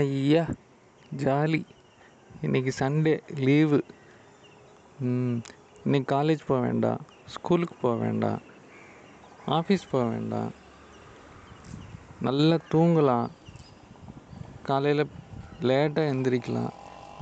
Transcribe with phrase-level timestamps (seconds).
[0.00, 0.42] ஐயா
[1.22, 1.60] ஜாலி.
[2.44, 3.14] இன்னைக்கு Sunday
[3.46, 3.78] leave
[5.84, 7.00] இன்னைக்கு காலேஜ் போக வேண்டாம்.
[7.34, 8.40] ஸ்கூலுக்கு போக வேண்டாம்.
[9.56, 10.50] ஆஃபீஸ் போக வேண்டாம்.
[12.26, 13.28] நல்லா தூங்கலாம்.
[14.68, 15.04] காலையில்
[15.70, 16.72] லேட்டாக எந்திரிக்கலாம்.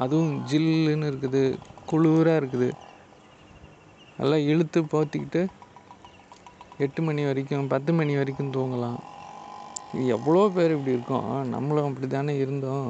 [0.05, 1.45] அதுவும் ஜில்லுன்னு இருக்குது
[1.93, 2.71] குளிராக இருக்குது.
[4.19, 5.43] நல்லா இழுத்து போத்திக்கிட்டு
[6.87, 9.01] எட்டு மணி வரைக்கும் பத்து மணி வரைக்கும் தூங்கலாம்.
[10.17, 11.31] எவ்வளோ பேர் இப்படி இருக்கோம்?
[11.55, 12.89] நம்மளும் அப்படி தானே இருந்தோம்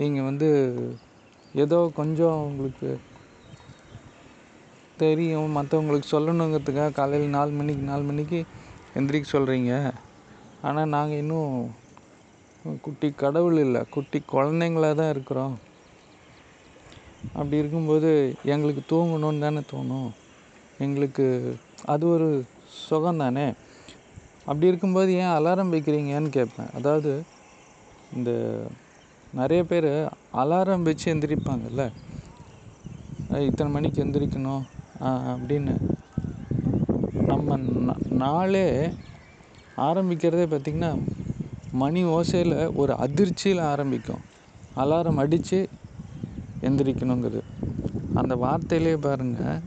[0.00, 0.48] நீங்கள் வந்து
[1.54, 2.90] ஏதோ கொஞ்சம் உங்களுக்கு
[5.02, 5.50] தெரியும்.
[5.56, 8.38] மற்றவங்களுக்கு சொல்லணுங்கிறதுக்காக காலையில் நாலு மணிக்கு நாலு மணிக்கு
[8.98, 9.72] எந்திரிக்க சொல்கிறீங்க
[10.68, 11.52] ஆனால் நாங்கள் இன்னும்
[12.84, 13.82] குட்டி கடவுள் இல்லை.
[13.94, 15.54] குட்டி குழந்தைங்களா தான் இருக்கிறோம்.
[17.38, 18.10] அப்படி இருக்கும்போது
[18.54, 20.10] எங்களுக்கு தூங்கணும்னு தானே தோணும்.
[20.84, 21.26] எங்களுக்கு
[21.94, 22.28] அது ஒரு
[22.86, 23.46] சுகம் தானே
[24.48, 26.70] அப்படி இருக்கும்போது ஏன் அலாரம் வைக்கிறீங்கன்னு கேட்பேன்.
[26.78, 27.10] அதாவது
[28.16, 28.30] இந்த
[29.32, 29.90] நிறைய பேர்
[30.42, 31.82] அலாரம் வச்சு எந்திரிப்பாங்கல்ல?
[33.48, 34.64] இத்தனை மணிக்கு எந்திரிக்கணும்.
[35.32, 35.74] அப்படின்னு
[37.30, 37.56] நம்ம
[38.22, 38.66] நாளே
[39.88, 40.92] ஆரம்பிக்கிறதே பார்த்திங்கன்னா
[41.82, 44.22] மணி ஓசையில் ஒரு அதிர்ச்சியில் ஆரம்பிக்கும்.
[44.82, 45.58] அலாரம் அடித்து
[46.68, 47.42] எந்திரிக்கணுங்கிறது.
[48.20, 49.60] அந்த வார்த்தையிலே பாருங்கள்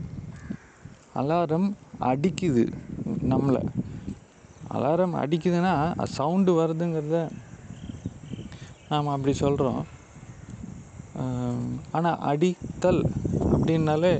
[1.20, 1.68] அலாரம்
[2.10, 2.64] அடிக்குது
[3.32, 3.62] நம்மளை.
[4.76, 5.72] அலாரம் அடிக்குதுன்னா
[6.16, 7.18] சவுண்டு வருதுங்கிறத
[8.90, 9.82] நாம் அப்படி சொல்கிறோம்
[11.96, 13.02] ஆனால் அடித்தல்
[13.52, 14.12] அப்படின்னாலே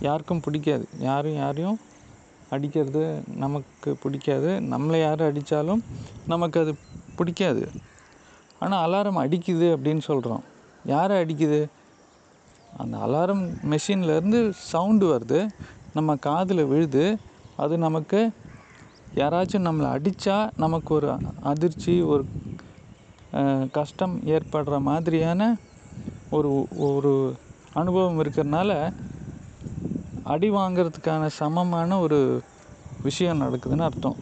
[0.00, 0.84] யாருக்கும் பிடிக்காது.
[1.08, 1.78] யாரும் யாரையும்
[2.50, 3.02] அடிக்கிறது
[3.42, 4.50] நமக்கு பிடிக்காது.
[4.72, 5.82] நம்மளை யார் அடித்தாலும்
[6.32, 6.72] நமக்கு அது
[7.18, 7.64] பிடிக்காது.
[8.62, 10.44] ஆனால் அலாரம் அடிக்குது அப்படின்னு சொல்கிறோம்
[10.84, 11.60] யாரை அடிக்குது?
[12.72, 14.40] அந்த அலாரம் மெஷின்லேருந்து
[14.72, 15.40] சவுண்டு வருது.
[15.96, 17.04] நம்ம காதில் விழுது.
[17.62, 18.20] அது நமக்கு
[19.16, 21.08] யாராச்சும் நம்மளை அடித்தா நமக்கு ஒரு
[21.42, 22.22] அதிர்ச்சி ஒரு
[23.72, 25.42] கஷ்டம் ஏற்படுற மாதிரியான
[26.30, 26.50] ஒரு
[26.88, 27.12] ஒரு
[27.72, 28.70] அனுபவம் இருக்கிறனால
[30.24, 32.18] அடி வாங்கிறதுக்கான சமமான ஒரு
[33.02, 34.18] விஷயம் நடக்குதுன்னு அர்த்தம்.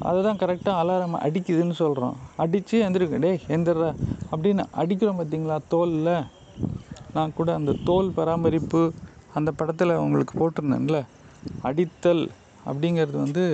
[0.00, 3.90] அதுதான் கரெக்டாக அலாரம் அடிக்குதுன்னு சொல்கிறோம் அடித்து எந்திருக்கு டேய் எந்திரா
[4.32, 5.58] அப்படின்னு அடிக்கிறோம் பார்த்தீங்களா?
[5.70, 6.12] தோலில்.
[7.12, 8.82] நான் கூட அந்த தோல் பராமரிப்பு
[9.34, 10.98] அந்த படத்தில் உங்களுக்கு போட்டிருந்தேன்ல.
[11.62, 12.24] அடித்தல்.
[12.66, 13.44] அப்படிங்கிறது வந்து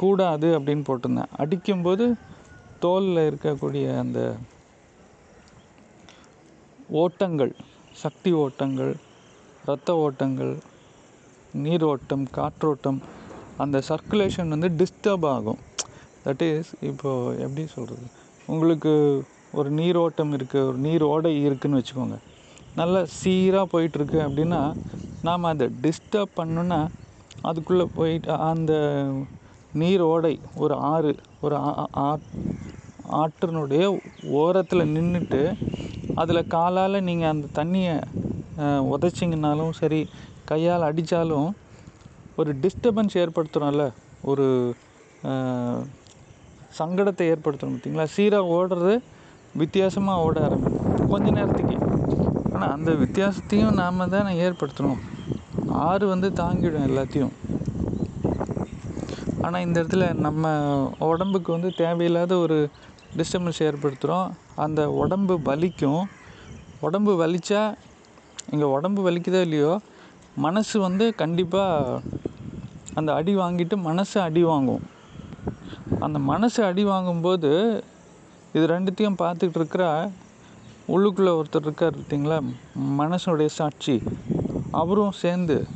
[0.00, 1.32] கூடாது அப்படின்னு போட்டிருந்தேன்.
[1.42, 2.06] அடிக்கும்போது
[2.84, 4.20] தோலில் இருக்கக்கூடிய அந்த
[7.02, 7.52] ஓட்டங்கள்
[8.02, 8.92] சக்தி ஓட்டங்கள்
[9.64, 10.52] இரத்த ஓட்டங்கள்
[11.64, 13.00] நீரோட்டம் காற்றோட்டம்
[13.62, 15.60] அந்த சர்க்குலேஷன் வந்து டிஸ்டர்ப் ஆகும்.
[16.24, 18.06] தட் இஸ் இப்போது எப்படி சொல்கிறது
[18.52, 18.92] உங்களுக்கு
[19.58, 22.16] ஒரு நீரோட்டம் இருக்குது ஒரு நீர் ஓடை இருக்குன்னு வச்சுக்கோங்க.
[22.80, 24.60] நல்லா சீராக போயிட்டுருக்கு அப்படின்னா
[25.28, 26.80] நாம் அதை டிஸ்டர்ப் பண்ணுன்னா
[27.42, 28.72] அதுக்குள்ளே போயிட்டு அந்த
[29.72, 31.10] நீர் ஓடை ஒரு ஆறு
[31.40, 31.56] ஒரு
[31.96, 32.18] ஆ-
[33.12, 33.84] ஆற்றினுடைய
[34.36, 35.40] ஓரத்தில் நின்றுட்டு
[36.14, 37.94] அதில் காலால் நீங்கள் அந்த தண்ணியை
[38.92, 40.00] உதச்சிங்கனாலும் சரி
[40.44, 41.48] கையால் அடித்தாலும்
[42.36, 43.84] ஒரு டிஸ்டர்பன்ஸ் ஏற்படுத்துகிறோம்ல
[44.22, 44.46] ஒரு
[46.78, 48.04] சங்கடத்தை ஏற்படுத்தணும் பார்த்தீங்களா?
[48.06, 48.92] சீராக ஓடுறது
[49.54, 51.08] வித்தியாசமாக ஓட ஆரம்பிக்கும்.
[51.08, 51.76] கொஞ்ச நேரத்துக்கு.
[52.54, 55.00] ஆனால் அந்த வித்தியாசத்தையும் நாம் தானே ஏற்படுத்தணும்
[55.88, 57.34] ஆறு வந்து தாங்கிடும் எல்லாத்தையும்.
[59.44, 60.52] ஆனால் இந்த இடத்துல நம்ம
[61.10, 62.56] உடம்புக்கு வந்து தேவையில்லாத ஒரு
[63.18, 64.28] டிஸ்டர்பன்ஸ் ஏற்படுத்துகிறோம்
[64.64, 66.02] அந்த உடம்பு வலிக்கும்.
[66.86, 67.62] உடம்பு வலிச்சா
[68.52, 69.72] இங்கே உடம்பு வலிக்குதோ இல்லையோ
[70.46, 72.00] மனசு வந்து கண்டிப்பாக
[72.98, 74.84] அந்த அடி வாங்கிட்டு மனசு அடி வாங்கும்.
[76.04, 77.50] அந்த மனசு அடி வாங்கும்போது
[78.56, 79.84] இது ரெண்டுத்தையும் பார்த்துக்கிட்டு இருக்கிற
[80.94, 82.38] உள்ளுக்குள்ளே ஒருத்தர் இருக்கார் பார்த்தீங்களா?
[83.00, 83.96] மனசுடைய சாட்சி.
[84.70, 85.66] அவரும் சேர்ந்து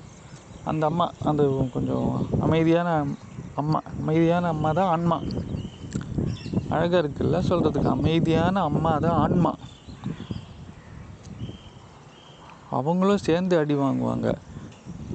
[0.65, 3.05] அந்த அம்மா அந்த கொஞ்சம் அமைதியான
[3.57, 5.23] அம்மா அமைதியான அம்மா தான் ஆன்மா.
[6.69, 9.53] அழகாக இருக்குல்ல சொல்கிறதுக்கு அமைதியான அம்மா தான் ஆன்மா.
[12.71, 14.35] அவங்களும் சேர்ந்து அடி வாங்குவாங்க.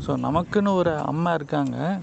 [0.06, 2.00] ஸோ நமக்குன்னு ஒரு அம்மா இருக்காங்க.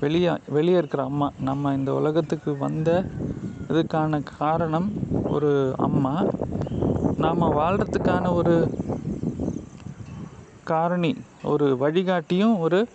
[0.00, 1.30] வெளியே வெளியே இருக்கிற அம்மா.
[1.38, 3.04] நம்ம இந்த உலகத்துக்கு வந்த
[3.68, 4.88] இதுக்கான காரணம்
[5.26, 6.24] ஒரு அம்மா.
[7.16, 8.70] நாம் வாழ்கிறதுக்கான ஒரு
[10.68, 11.12] காரணி
[11.42, 12.88] ஒரு வழிகாட்டியும் ஒரு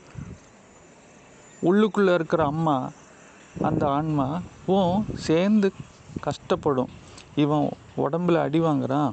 [1.61, 2.91] உள்ளுக்குள்ளே இருக்கிற அம்மா
[3.61, 5.71] அந்த ஆன்மாவும் சேர்ந்து
[6.23, 6.91] கஷ்டப்படும்.
[7.35, 9.11] இவன் உடம்புல அடி வாங்குறான்.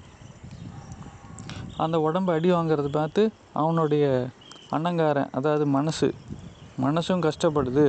[1.76, 4.28] அந்த உடம்பு அடி வாங்கிறத பார்த்து அவனுடைய
[4.70, 6.14] அண்ணங்காரன் அதாவது மனசு
[6.82, 7.86] மனசும் கஷ்டப்படுது.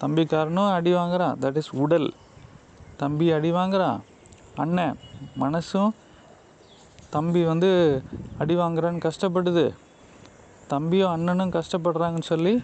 [0.00, 1.36] தம்பிக்காரனும் அடி வாங்குறான்.
[1.42, 2.08] தட் இஸ் உடல்.
[2.96, 4.00] தம்பி அடி வாங்குறான்.
[4.56, 4.98] அண்ணன்
[5.40, 5.90] மனசும்
[7.14, 7.70] தம்பி வந்து
[8.42, 9.64] அடி வாங்குறான்னு கஷ்டப்படுது.
[10.72, 12.54] தம்பியும் அண்ணனும் கஷ்டப்படுறாங்கன்னு சொல்லி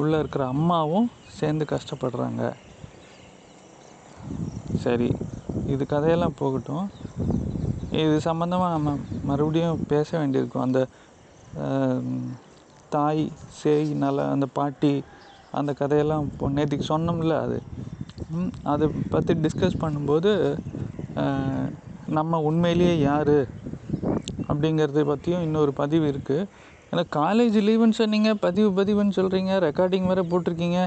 [0.00, 1.08] உள்ளே இருக்கிற அம்மாவும்
[1.38, 2.42] சேர்ந்து கஷ்டப்படுறாங்க.
[4.84, 5.08] சரி
[5.72, 6.86] இது கதையெல்லாம் போகட்டும்.
[8.02, 8.90] இது சம்மந்தமாக நம்ம
[9.30, 10.66] மறுபடியும் பேச வேண்டியிருக்கும்.
[10.66, 10.80] அந்த
[12.94, 13.24] தாய்
[13.60, 14.94] சேய் நல அந்த பாட்டி
[15.58, 17.58] அந்த கதையெல்லாம் இப்போ நேற்றுக்கு சொன்னோம்ல அது.
[18.72, 20.30] அதை பற்றி டிஸ்கஸ் பண்ணும்போது
[22.18, 23.36] நம்ம உண்மையிலேயே யார்
[24.50, 26.46] அப்படிங்கிறத பற்றியும் இன்னொரு பதிவு இருக்குது
[26.90, 30.80] ஏன்னா காலேஜ் லீவுன்னு சொன்னீங்க பதிவு பதிவுன்னு சொல்கிறீங்க ரெக்கார்டிங் வேறு போட்டிருக்கீங்க.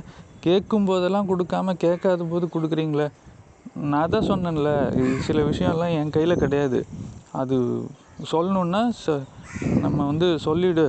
[0.45, 3.07] கேட்கும் போதெல்லாம் கொடுக்காம கேட்காத போது கொடுக்குறீங்களே.
[3.93, 4.71] நான் தான் சொன்னேன்ல
[5.27, 6.79] சில விஷயம்லாம் என் கையில் கிடையாது.
[7.41, 7.55] அது
[8.33, 9.15] சொல்லணுன்னா ச
[9.83, 10.87] நம்ம வந்து சொல்லிடு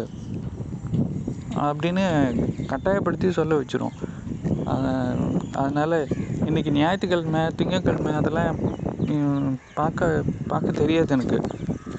[1.66, 2.04] அப்படின்னு
[2.72, 3.96] கட்டாயப்படுத்தி சொல்ல வச்சிரும்.
[5.62, 5.98] அதனால்
[6.48, 8.58] இன்றைக்கி ஞாயிற்றுக்கிழமை திங்கக்கிழமை அதெல்லாம்
[9.78, 10.08] பார்க்க
[10.50, 11.38] பார்க்க தெரியாது எனக்கு.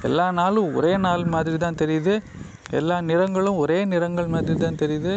[0.07, 2.13] எல்லா நாளும் ஒரே நாள் மாதிரி தான் தெரியுது.
[2.79, 5.13] எல்லா நிறங்களும் ஒரே நிறங்கள் மாதிரி தான் தெரியுது.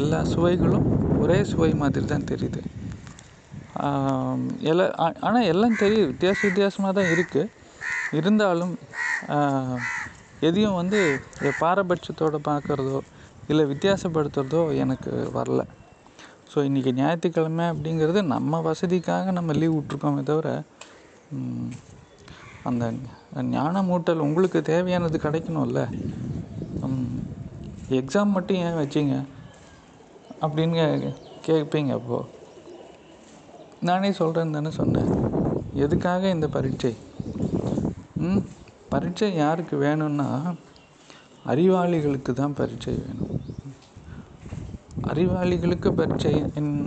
[0.00, 0.86] எல்லா சுவைகளும்
[1.22, 2.60] ஒரே சுவை மாதிரி தான் தெரியுது.
[4.70, 4.84] எல்லா
[5.26, 7.52] ஆனால் எல்லாம் தெரியுது வித்தியாச வித்தியாசமாக தான் இருக்குது
[8.18, 8.74] இருந்தாலும்
[10.48, 11.00] எதையும் வந்து
[11.62, 13.00] பாரபட்சத்தோடு பார்க்குறதோ
[13.50, 15.62] இல்லை வித்தியாசப்படுத்துறதோ எனக்கு வரல.
[16.50, 20.48] ஸோ இன்றைக்கி ஞாயிற்றுக்கிழமை அப்படிங்கிறது நம்ம வசதிக்காக நம்ம லீவ் விட்ருக்கோமே தவிர
[22.64, 22.92] அந்த
[23.34, 25.80] ஞானமூட்டல் உங்களுக்கு தேவையானது கிடைக்கணும்ல.
[27.90, 29.24] எக்ஸாம் மட்டும் ஏன் வச்சிங்க?
[30.40, 31.14] அப்படின்னு
[31.46, 32.28] கேட்பீங்க அப்போது
[33.80, 35.10] நானே சொல்கிறேன்னு தானே சொன்னேன்.
[35.74, 36.96] எதுக்காக இந்த பரீட்சை?
[38.16, 38.42] ம்.
[38.88, 40.54] பரீட்சை யாருக்கு வேணும்னா
[41.46, 43.40] அறிவாளிகளுக்கு தான் பரீட்சை வேணும்.
[45.06, 46.42] அறிவாளிகளுக்கு பரீட்சை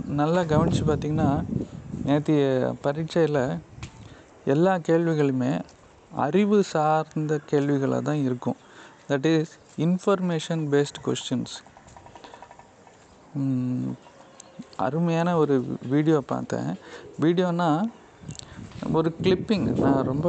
[0.06, 1.44] நல்லா கவனித்து பார்த்தீங்கன்னா
[2.04, 3.42] நேற்றைய பரீட்சையில்
[4.54, 5.52] எல்லா கேள்விகளுமே
[6.24, 8.58] அறிவு சார்ந்த கேள்விகளாக தான் இருக்கும்.
[9.10, 9.52] That is
[9.86, 11.56] information based questions
[14.86, 15.54] அருமையான ஒரு
[15.92, 16.70] வீடியோ பார்த்தேன்.
[17.24, 17.68] வீடியோனா
[18.98, 20.26] ஒரு கிளிப்பிங் நான் ரொம்ப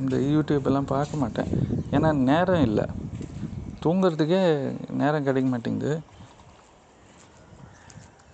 [0.00, 1.50] இந்த யூடியூப் எல்லாம் பார்க்க மாட்டேன்.
[1.96, 2.86] ஏன்னா நேரம் இல்லை.
[3.84, 4.42] தூங்குறதுக்கே
[5.00, 5.92] நேரம் கிடைக்க மாட்டேங்குது.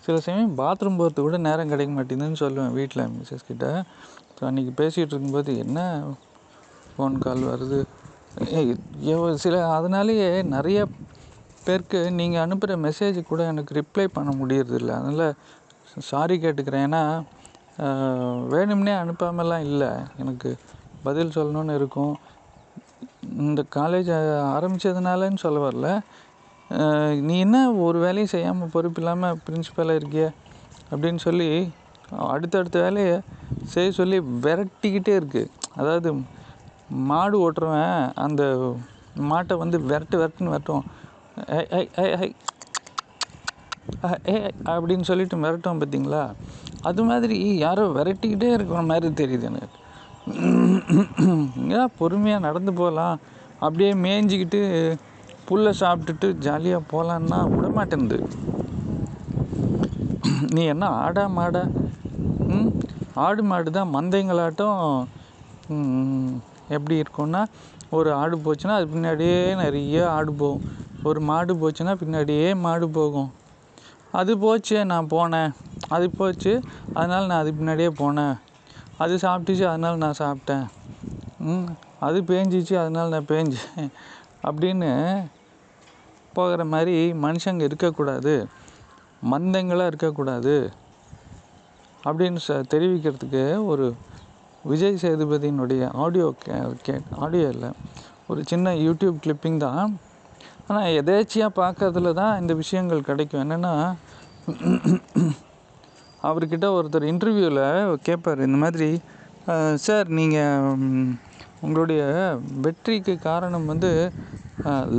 [0.05, 3.67] சில சமயம் பாத்ரூம் போகிறதுக்கு கூட நேரம் கிடைக்க மாட்டேங்குதுன்னு சொல்லுவேன் வீட்டில் மிஸ்ஸஸ் கிட்ட.
[4.37, 5.79] ஸோ அன்றைக்கி பேசிகிட்டு இருக்கும்போது என்ன
[6.93, 7.79] ஃபோன் கால் வருது?
[9.45, 10.79] சில அதனாலேயே நிறைய
[11.67, 14.93] பேருக்கு நீங்கள் அனுப்புகிற மெசேஜ் கூட எனக்கு ரிப்ளை பண்ண முடியறதில்ல.
[15.01, 15.27] அதனால்
[16.11, 16.87] சாரி கேட்டுக்கிறேன்.
[16.89, 17.03] ஏன்னா
[18.53, 19.91] வேணும்னே அனுப்பாமலாம் இல்லை.
[20.23, 20.51] எனக்கு
[21.07, 22.15] பதில் சொல்லணும்னு இருக்கும்.
[23.45, 24.11] இந்த காலேஜ்
[24.57, 25.89] ஆரம்பித்ததுனாலன்னு சொல்ல வரல.
[27.29, 30.27] நீ என்ன ஒரு வேலையும் செய்யாமல் பொறுப்பு இல்லாமல் பிரின்சிபலாக இருக்கிய?
[30.93, 31.49] அப்படின்னு சொல்லி
[32.33, 33.15] அடுத்தடுத்த வேலையை
[33.75, 36.09] செய்ய சொல்லி விரட்டிக்கிட்டே இருக்குது அதாவது
[37.11, 37.95] மாடு ஓட்டுறவன்
[38.25, 38.43] அந்த
[39.31, 40.85] மாட்டை வந்து விரட்டு விரட்டுன்னு விரட்டும்
[41.59, 42.29] ஐ ஐ ஐ ஐ
[44.33, 44.37] ஏ
[44.73, 46.23] அப்படின்னு சொல்லிட்டு மிரட்டும் பார்த்தீங்களா?
[46.89, 49.79] அது மாதிரி யாரோ விரட்டிக்கிட்டே இருக்கிற மாதிரி தெரியுது எனக்கு.
[51.79, 53.17] ஏன் பொறுமையாக நடந்து போகலாம்?
[53.65, 54.61] அப்படியே மேய்ஞ்சிக்கிட்டு
[55.49, 58.19] புல்லை சாப்பிட்டுட்டு ஜாலியாக போகலான்னா விட மாட்டேன்து
[60.55, 61.63] நீ என்ன ஆடா மாடா?
[63.23, 63.93] ஆடு மாடு தான்.
[63.97, 64.81] மந்தைங்களாட்டம்
[66.77, 67.43] எப்படி இருக்கும்னா
[67.97, 70.65] ஒரு ஆடு போச்சுன்னா அது பின்னாடியே நிறைய ஆடு போகும்.
[71.09, 73.31] ஒரு மாடு போச்சுன்னா பின்னாடியே மாடு போகும்.
[74.21, 75.53] அது போச்சு நான் போனேன்.
[75.95, 76.53] அது போச்சு
[76.99, 78.35] அதனால் நான் அது பின்னாடியே போனேன்.
[79.05, 80.67] அது சாப்பிட்டுச்சு அதனால் நான் சாப்பிட்டேன்.
[82.07, 83.91] அது பேஞ்சிச்சு அதனால் நான் பேஞ்சேன்.
[84.49, 84.91] அப்படின்னு
[86.37, 88.35] போகிற மாதிரி மனுஷங்க இருக்கக்கூடாது.
[89.33, 90.55] மந்தங்களாக இருக்கக்கூடாது.
[92.05, 93.43] அப்படின்னு ச தெரிவிக்கிறதுக்கு
[93.73, 93.87] ஒரு
[94.65, 96.57] விஜய் சேதுபதியினுடைய ஆடியோ கே
[96.87, 96.95] கே
[97.25, 97.71] ஆடியோ இல்லை.
[98.31, 99.91] ஒரு சின்ன யூடியூப் கிளிப்பிங் தான்.
[100.69, 103.43] ஆனால் எதேச்சியாக பார்க்கறதுல தான் இந்த விஷயங்கள் கிடைக்கும்.
[103.45, 103.73] என்னென்னா
[106.29, 107.65] அவர்கிட்ட ஒருத்தர் இன்டர்வியூவில்
[108.09, 108.89] கேட்பார் இந்த மாதிரி
[109.87, 110.69] சார் நீங்கள்
[111.65, 112.03] உங்களுடைய
[112.65, 113.91] வெற்றிக்கு காரணம் வந்து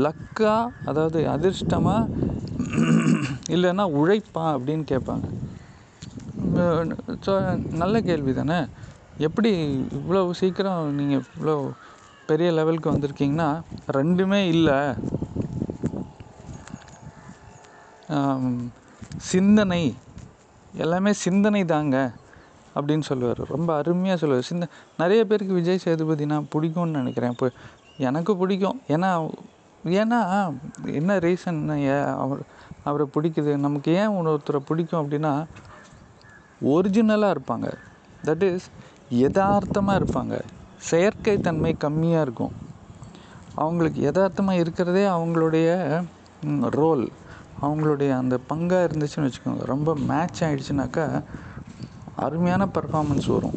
[0.06, 0.56] லக்கா
[0.90, 2.10] அதாவது அதிர்ஷ்டமாக
[3.56, 4.46] இல்லைன்னா உழைப்பா?
[4.56, 5.26] அப்படின்னு கேட்பாங்க
[7.26, 7.34] ஸோ
[7.82, 8.60] நல்ல கேள்வி தானே?
[9.28, 9.52] எப்படி
[9.98, 11.56] இவ்வளோ சீக்கிரம் நீங்கள் இவ்வளோ
[12.30, 13.50] பெரிய லெவலுக்கு வந்திருக்கீங்கன்னா
[13.98, 14.78] ரெண்டுமே இல்லை.
[19.32, 19.84] சிந்தனை.
[20.84, 21.98] எல்லாமே சிந்தனை தாங்க
[22.78, 23.42] அப்படின்னு சொல்லுவார்.
[23.56, 24.50] ரொம்ப அருமையாக சொல்லுவார்.
[24.52, 24.66] சிந்த
[25.02, 27.34] நிறைய பேருக்கு விஜய் சேதுபதினா பிடிக்கும்னு நினைக்கிறேன்.
[27.36, 27.48] இப்போ
[28.10, 28.80] எனக்கு பிடிக்கும்.
[28.96, 29.12] ஏன்னா
[30.02, 30.20] ஏன்னா
[31.00, 31.62] என்ன ரீசன்
[32.24, 32.42] அவர்
[32.90, 33.52] அவரை பிடிக்குது?
[33.66, 35.34] நமக்கு ஏன் ஒருத்தரை பிடிக்கும் அப்படின்னா
[36.74, 37.68] ஒரிஜினலாக இருப்பாங்க.
[38.28, 38.68] தட் இஸ்
[39.24, 40.36] யதார்த்தமாக இருப்பாங்க.
[40.90, 42.54] செயற்கை தன்மை கம்மியாக இருக்கும்.
[43.64, 45.68] அவங்களுக்கு யதார்த்தமாக இருக்கிறதே அவங்களுடைய
[46.80, 47.06] ரோல்
[47.66, 49.64] அவங்களுடைய அந்த பங்காக இருந்துச்சுன்னு வச்சுக்கோங்க.
[49.74, 51.06] ரொம்ப மேட்ச் ஆகிடுச்சுனாக்கா
[52.26, 53.56] அருமையான பர்ஃபாமன்ஸ் வரும்.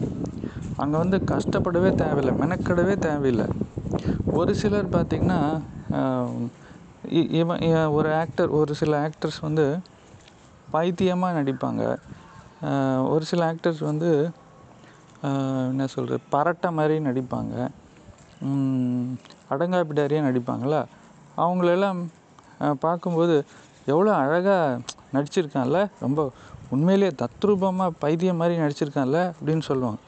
[0.83, 3.47] அங்கே வந்து கஷ்டப்படவே தேவையில்லை மெனக்கடவே தேவையில்லை.
[4.38, 5.40] ஒரு சிலர் பார்த்திங்கன்னா
[7.40, 7.61] இவன்
[7.99, 9.64] ஒரு ஆக்டர் ஒரு சில ஆக்டர்ஸ் வந்து
[10.75, 11.83] பைத்தியமாக நடிப்பாங்க.
[13.12, 14.10] ஒரு சில ஆக்டர்ஸ் வந்து
[15.70, 17.54] என்ன சொல்கிறது பரட்டை மாதிரி நடிப்பாங்க.
[19.52, 20.80] அடங்காப்பிடாரியாக நடிப்பாங்களா?
[21.42, 22.00] அவங்களெல்லாம்
[22.84, 23.34] பார்க்கும்போது
[23.92, 24.80] எவ்வளோ அழகாக
[25.14, 25.80] நடிச்சிருக்கான்ல?
[26.04, 26.20] ரொம்ப
[26.74, 29.20] உண்மையிலே தத்ரூபமாக பைத்தியம் மாதிரி நடிச்சிருக்கான்ல?
[29.36, 30.00] அப்படின்னு சொல்லுவாங்க.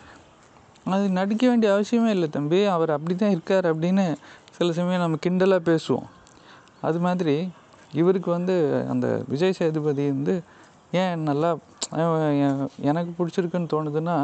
[0.97, 2.61] அது நடிக்க வேண்டிய அவசியமே இல்லை தம்பி.
[2.75, 4.05] அவர் அப்படி தான் இருக்கார் அப்படின்னு
[4.57, 6.09] சில சமயம் நம்ம கிண்டலாக பேசுவோம்.
[6.89, 7.37] அது மாதிரி
[8.01, 8.55] இவருக்கு வந்து
[8.93, 10.35] அந்த விஜய் சேதுபதி வந்து
[11.03, 11.51] ஏன் நல்லா
[12.83, 14.17] எனக்கு பிடிச்சிருக்குன்னு தோணுதுன்னா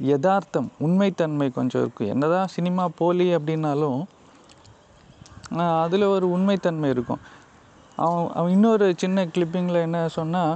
[0.00, 4.00] யதார்த்தம் உண்மைத்தன்மை கொஞ்சம் இருக்குது என்ன தான் சினிமா போலி அப்படின்னாலும்
[5.82, 7.20] அதில் ஒரு உண்மைத்தன்மை இருக்கும்.
[7.98, 10.54] அவன் அவன் இன்னொரு சின்ன கிளிப்பிங்கில் என்ன சொன்னால்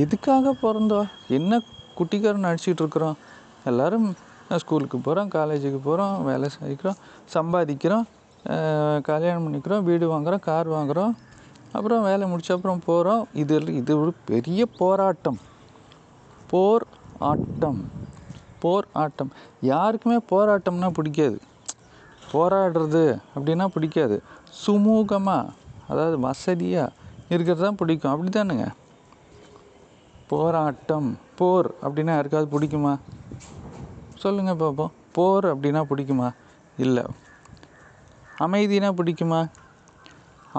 [0.00, 1.60] எதுக்காக பிறந்தோம் என்ன
[1.96, 3.16] குட்டிக்காரன் நடிச்சிட்டு இருக்கிறோம்
[3.64, 4.06] எல்லோரும்
[4.58, 6.98] ஸ்கூலுக்கு போகிறோம் காலேஜுக்கு போகிறோம் வேலை செய்கிறோம்
[7.34, 8.06] சம்பாதிக்கிறோம்
[9.02, 11.12] கல்யாணம் பண்ணிக்கிறோம் வீடு வாங்குகிறோம் கார் வாங்குகிறோம்
[11.72, 15.38] அப்புறம் வேலை முடிச்ச அப்புறம் போகிறோம் இது இது ஒரு பெரிய போராட்டம்.
[16.50, 16.84] போர்
[17.18, 17.90] ஆட்டம்.
[18.58, 19.30] போர் ஆட்டம்.
[19.60, 21.38] யாருக்குமே போராட்டம்னா பிடிக்காது.
[22.32, 24.22] போராடுறது அப்படின்னா பிடிக்காது.
[24.66, 25.48] சுமூகமாக
[25.88, 26.92] அதாவது வசதியாக
[27.28, 28.12] இருக்கிறது தான் பிடிக்கும்.
[28.12, 28.66] அப்படி தானுங்க
[30.26, 31.18] போராட்டம்.
[31.38, 32.98] போர் அப்படின்னா யாருக்காவது பிடிக்குமா?
[34.14, 36.34] சொல்லுங்கள் பார்ப்போம் போர் அப்படின்னா பிடிக்குமா?
[36.76, 37.04] இல்லை.
[38.38, 39.40] அமைதினா பிடிக்குமா?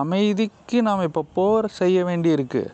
[0.01, 2.71] அமைதிக்கு நாம் இப்போ போர் செய்ய வேண்டி இருக்குது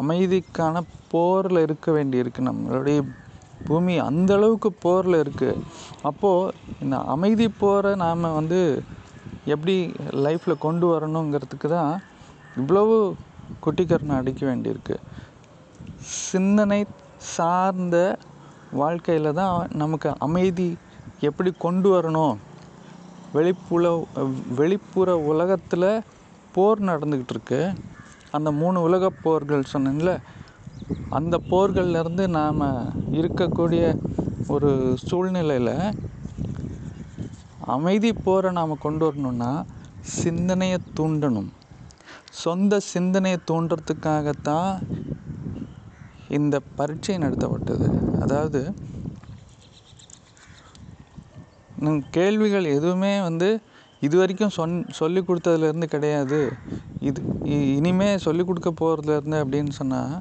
[0.00, 0.82] அமைதிக்கான
[1.12, 2.98] போரில் இருக்க வேண்டி இருக்குது நம்மளுடைய
[3.68, 5.62] பூமி அந்த அளவுக்கு போரில் இருக்குது
[6.08, 8.60] அப்போது இந்த அமைதி போரை நாம் வந்து
[9.54, 9.74] எப்படி
[10.26, 11.92] லைஃப்பில் கொண்டு வரணுங்கிறதுக்கு தான்
[12.60, 12.96] இவ்வளவு
[13.64, 14.96] குட்டிக்கரணை அடிக்க வேண்டியிருக்கு.
[16.30, 16.80] சிந்தனை
[17.34, 17.96] சார்ந்த
[18.80, 20.68] வாழ்க்கையில் தான் நமக்கு அமைதி
[21.28, 22.36] எப்படி கொண்டு வரணும்?
[23.36, 23.86] வெளிப்புல
[24.60, 25.90] வெளிப்புற உலகத்தில்
[26.54, 27.60] போர் நடந்துக்கிட்டு இருக்கு
[28.36, 30.12] அந்த மூணு உலகப் போர்கள் சொன்னேன்ல
[31.10, 32.60] அந்த போர்கள்லேருந்து நாம்
[33.18, 33.84] இருக்கக்கூடிய
[34.54, 34.70] ஒரு
[35.08, 35.74] சூழ்நிலையில்
[37.74, 39.50] அமைதி போரை நாம் கொண்டு வரணும்னா
[40.20, 41.50] சிந்தனையை தூண்டணும்.
[42.44, 44.70] சொந்த சிந்தனையை தூண்டுறதுக்காகத்தான்
[46.28, 47.86] இந்த பரீட்சை நடத்தப்பட்டது.
[48.22, 48.60] அதாவது
[52.16, 53.48] கேள்விகள் எதுவுமே வந்து
[54.00, 56.38] இது வரைக்கும் சொன் சொல்லி கொடுத்ததுலேருந்து கிடையாது.
[57.08, 57.20] இது
[57.78, 60.14] இனிமே சொல்லி கொடுக்க போகிறதுலேருந்து அப்படின்னு சொன்னால்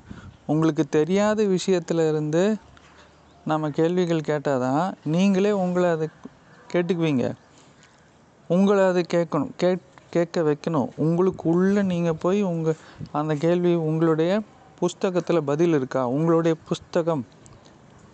[0.45, 2.43] உங்களுக்கு தெரியாத விஷயத்துல இருந்து
[3.45, 6.07] நம்ம கேள்விகள் கேட்டால் தான் நீங்களே உங்களை அதை
[6.73, 7.27] கேட்டுக்குவீங்க.
[8.47, 10.89] உங்களை அதை கேட்கணும் கேட் கேட்க வைக்கணும்.
[11.05, 12.79] உங்களுக்கு உள்ளே நீங்கள் போய் உங்கள்
[13.11, 14.31] அந்த கேள்வி உங்களுடைய
[14.79, 16.01] புஸ்தகத்தில் பதில் இருக்கா?
[16.07, 17.23] உங்களுடைய புஸ்தகம்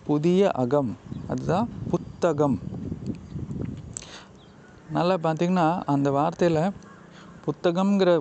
[0.07, 0.91] புதிய அகம்
[1.27, 2.57] அதுதான் புத்தகம்.
[4.93, 6.73] நல்லா பார்த்தீங்கன்னா அந்த வார்த்தையில்
[7.45, 8.11] புத்தகம்ங்கிற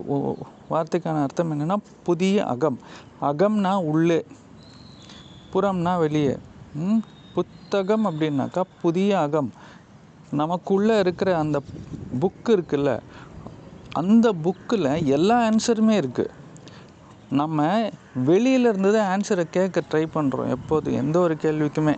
[0.71, 1.77] வார்த்தைக்கான அர்த்தம் என்னென்னா
[2.09, 2.79] புதிய அகம்.
[3.31, 4.19] அகம்னா உள்ளே
[5.53, 6.35] புறம்னா வெளியே.
[7.35, 9.51] புத்தகம் அப்படின்னாக்கா புதிய அகம்.
[10.41, 11.59] நமக்குள்ளே இருக்கிற அந்த
[12.23, 12.93] புக்கு இருக்குல்ல
[14.01, 16.33] அந்த புக்கில் எல்லா ஆன்சருமே இருக்குது
[17.41, 17.67] நம்ம
[18.29, 21.95] வெளியில இருந்து தான் ஆன்சரை கேட்க ட்ரை பண்ணுறோம் எப்போது எந்த ஒரு கேள்விக்குமே.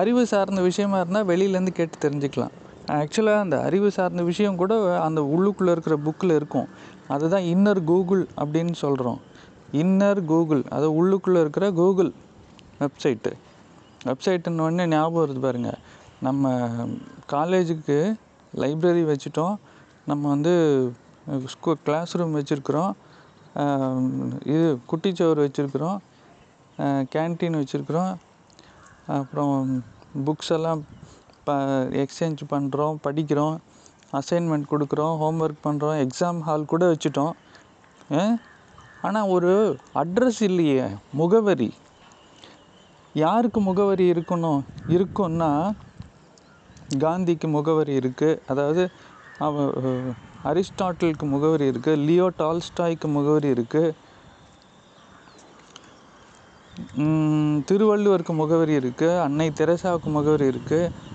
[0.00, 2.54] அறிவு சார்ந்த விஷயமா இருந்தால் வெளியிலேருந்து கேட்டு தெரிஞ்சுக்கலாம்.
[2.92, 6.68] ஆக்சுவலாக அந்த அறிவு சார்ந்த விஷயம் கூட அந்த உள்ளுக்குள்ளே இருக்கிற புக்கில் இருக்கும்.
[7.08, 9.20] அதுதான் இன்னர் கூகுள் அப்படின்னு சொல்கிறோம்
[9.72, 12.10] இன்னர் கூகுள் அது உள்ளுக்குள்ளே இருக்கிற கூகுள்
[12.80, 13.32] வெப்சைட்டு
[14.06, 15.78] வெப்சைட்டுன்னு ஒன்று ஞாபகம் வருது பாருங்கள்
[16.20, 16.52] நம்ம
[17.32, 17.98] காலேஜுக்கு
[18.62, 19.56] லைப்ரரி வச்சுட்டோம்.
[20.06, 20.52] நம்ம வந்து
[21.52, 22.92] ஸ்கூ கிளாஸ் ரூம் வச்சுருக்குறோம்
[24.52, 25.98] இது குட்டிச்சோறு வச்சுருக்குறோம்.
[27.14, 28.14] கேன்டீன் வச்சுருக்குறோம்.
[29.06, 29.82] அப்புறம்
[30.26, 30.80] புக்ஸ் எல்லாம்
[31.44, 31.56] இப்போ
[32.02, 33.56] எக்ஸ்சேஞ்ச் பண்ணுறோம் படிக்கிறோம்
[34.18, 37.34] அசைன்மெண்ட் கொடுக்குறோம் ஹோம் ஒர்க் பண்ணுறோம் எக்ஸாம் ஹால் கூட வச்சுட்டோம்.
[39.06, 39.50] ஆனால் ஒரு
[40.02, 40.86] அட்ரஸ் இல்லையே
[41.20, 41.68] முகவரி.
[43.14, 44.62] யாருக்கு முகவரி இருக்கணும்?
[44.96, 45.50] இருக்குன்னா
[47.04, 48.84] காந்திக்கு முகவரி இருக்குது அதாவது
[49.48, 49.68] அவ
[50.52, 53.94] அரிஸ்டாட்டிலுக்கு முகவரி இருக்குது லியோ டால்ஸ்டாய்க்கு முகவரி இருக்குது
[57.70, 61.12] திருவள்ளுவருக்கு முகவரி இருக்குது அன்னை தெரசாவுக்கு முகவரி இருக்குது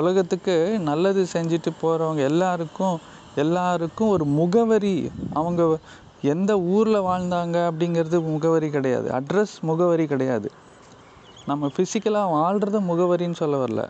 [0.00, 2.98] உலகத்துக்கு நல்லது செஞ்சுட்டு போகிறவங்க எல்லாருக்கும்
[3.34, 5.10] எல்லாருக்கும் ஒரு முகவரி.
[5.32, 5.78] அவங்க
[6.22, 9.10] எந்த ஊரில் வாழ்ந்தாங்க அப்படிங்கிறது முகவரி கிடையாது.
[9.10, 10.50] அட்ரஸ் முகவரி கிடையாது.
[11.46, 13.88] நம்ம ஃபிசிக்கலாக வாழ்கிறத முகவரின்னு சொல்ல வரல.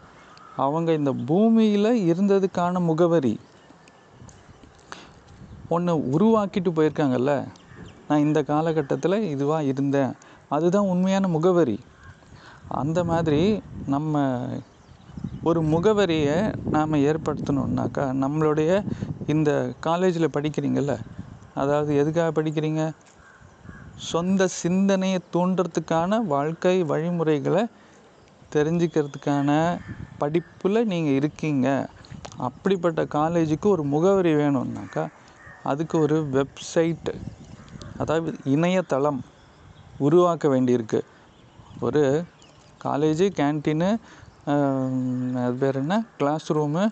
[0.56, 3.40] அவங்க இந்த பூமியில் இருந்ததுக்கான முகவரி.
[5.68, 7.32] ஒன்று உருவாக்கிட்டு போயிருக்காங்கல்ல?
[8.08, 10.12] நான் இந்த காலகட்டத்தில் இதுவாக இருந்தேன்.
[10.48, 11.80] அதுதான் உண்மையான முகவரி.
[12.68, 14.14] அந்த மாதிரி நம்ம
[15.44, 16.38] ஒரு முகவரியை
[16.70, 18.70] நாம் ஏற்படுத்தணுன்னாக்கா நம்மளுடைய
[19.28, 20.94] இந்த காலேஜில் படிக்கிறீங்கள்ல
[21.56, 22.82] அதாவது எதுக்காக படிக்கிறீங்க?
[24.00, 27.62] சொந்த சிந்தனையை தூண்டுறதுக்கான வாழ்க்கை வழிமுறைகளை
[28.52, 29.50] தெரிஞ்சுக்கிறதுக்கான
[30.20, 31.66] படிப்பில் நீங்கள் இருக்கீங்க.
[32.38, 35.04] அப்படிப்பட்ட காலேஜுக்கு ஒரு முகவரி வேணும்னாக்கா
[35.64, 37.14] அதுக்கு ஒரு வெப்சைட்டு
[37.98, 39.20] அதாவது இணையதளம்
[40.00, 41.00] உருவாக்க வேண்டியிருக்கு.
[41.82, 42.02] ஒரு
[42.80, 43.88] காலேஜு கேன்டீனு
[45.44, 45.96] அது பேர் என்ன?
[46.20, 46.84] கிளாஸ் ரூமு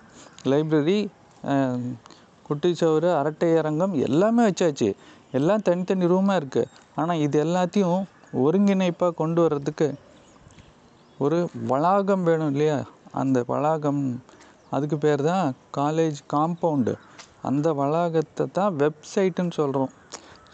[0.51, 0.99] லைப்ரரி
[2.47, 4.89] குட்டிச்சவரு அரட்டை அரங்கம் எல்லாமே வச்சாச்சு.
[5.39, 8.01] எல்லாம் தனித்தனி ரூமாக இருக்குது ஆனால் இது எல்லாத்தையும்
[8.45, 9.89] ஒருங்கிணைப்பாக கொண்டு வர்றதுக்கு
[11.21, 11.39] ஒரு
[11.73, 12.79] வளாகம் வேணும் இல்லையா?
[13.21, 14.03] அந்த வளாகம்
[14.77, 15.47] அதுக்கு பேர் தான்
[15.79, 16.95] காலேஜ் காம்பவுண்டு
[17.49, 19.93] அந்த வளாகத்தை தான் வெப்சைட்டுன்னு சொல்கிறோம்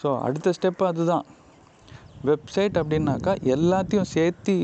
[0.01, 1.25] ஸோ அடுத்த ஸ்டெப் அதுதான்.
[2.29, 4.55] வெப்சைட் அப்படின்னாக்கா எல்லாத்தையும் சேர்த்து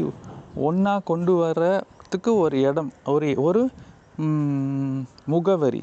[0.69, 1.63] ஒன்றா கொண்டு வர
[2.13, 3.61] எல்லாத்துக்கும் ஒரு இடம் ஒரு ஒரு
[5.27, 5.83] முகவரி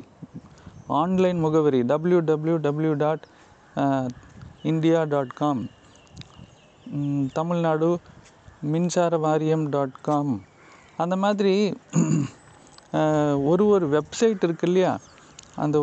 [0.97, 3.23] ஆன்லைன் முகவரி W W W dot
[4.63, 5.61] India dot com
[7.33, 7.89] Tamil Nadu
[8.65, 10.33] மின்சார வாரியம் டாட் காம்
[10.97, 11.53] அந்த மாதிரி
[13.45, 14.91] ஒரு ஒரு வெப்சைட் இருக்கு இல்லையா?
[15.63, 15.77] அந்த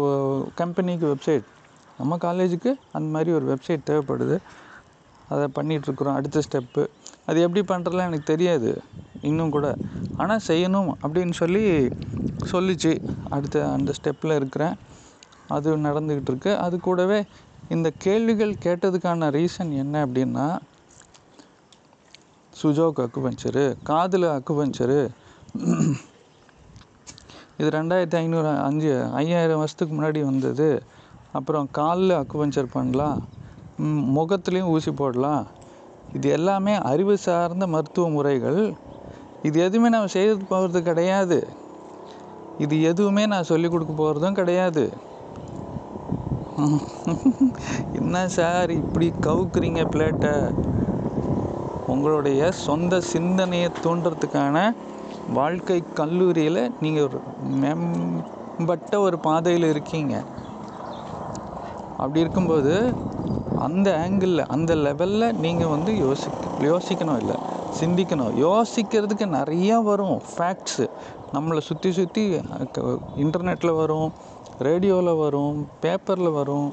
[0.61, 1.49] கம்பெனிக்கு வெப்சைட்
[1.99, 4.39] நம்ம காலேஜுக்கு அந்த மாதிரி ஒரு வெப்சைட் தேவைப்படுது.
[5.29, 6.85] அதை பண்ணிகிட்ருக்குறோம் அடுத்த ஸ்டெப்பு
[7.29, 8.71] அது எப்படி பண்ணுறதுலாம் எனக்கு தெரியாது.
[9.31, 9.69] இன்னும் கூட.
[10.16, 11.64] ஆனால் செய்யணும் அப்படின்னு சொல்லி
[12.52, 12.93] சொல்லிச்சு.
[13.31, 14.76] அடுத்த அந்த ஸ்டெப்பில் இருக்கிறேன்.
[15.49, 17.19] அது நடந்துக்கிட்டு இருக்கு அது கூடவே
[17.69, 20.47] இந்த கேள்விகள் கேட்டதுக்கான ரீசன் என்ன அப்படின்னா
[22.62, 24.99] சுஜோக் அக்குபஞ்சரு காதில் அக்குபஞ்சரு
[27.59, 30.69] இது ரெண்டாயிரத்தி ஐநூறு அஞ்சு ஐயாயிரம் வருஷத்துக்கு முன்னாடி வந்தது.
[31.33, 33.19] அப்புறம் காலில் அக்குபஞ்சர் பண்ணலாம்.
[34.16, 35.45] முகத்துலேயும் ஊசி போடலாம்.
[36.12, 38.61] இது எல்லாமே அறிவு சார்ந்த மருத்துவ முறைகள்.
[39.45, 41.39] இது எதுவுமே நான் செய்ய போகிறது கிடையாது.
[42.59, 44.85] இது எதுவுமே நான் சொல்லிக் கொடுக்க போகிறதும் கிடையாது.
[47.99, 50.33] என்ன சார் இப்படி கவுக்குறீங்க பிளேட்டை?
[51.89, 54.57] உங்களுடைய சொந்த சிந்தனையை தூண்டுறதுக்கான
[55.28, 57.19] வாழ்க்கை கல்லூரியில் நீங்கள் ஒரு
[57.63, 60.15] மேம்பட்ட ஒரு பாதையில் இருக்கீங்க.
[61.99, 62.75] அப்படி இருக்கும்போது
[63.57, 67.37] அந்த ஆங்கிளில் அந்த லெவலில் நீங்கள் வந்து யோசிக்க யோசிக்கணும் இல்லை.
[67.80, 68.34] சிந்திக்கணும்.
[68.47, 70.19] யோசிக்கிறதுக்கு நிறையா வரும்.
[70.32, 70.87] ஃபேக்ட்ஸு
[71.34, 72.25] நம்மளை சுற்றி சுற்றி
[73.25, 74.08] இன்டர்நெட்டில் வரும்
[74.67, 76.69] ரேடியோவில் வரும் பேப்பரில் வரும்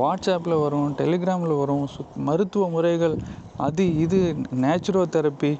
[0.00, 3.16] வாட்ஸ்அப்பில் வரும் டெலிகிராமில் வரும் சுத் மருத்துவ முறைகள்
[3.66, 4.18] அது இது
[4.62, 5.52] நேச்சுரோ தெரப்பி